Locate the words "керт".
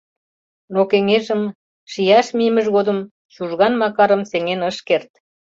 4.87-5.11